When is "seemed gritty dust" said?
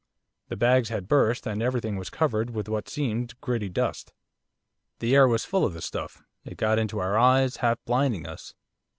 2.89-4.13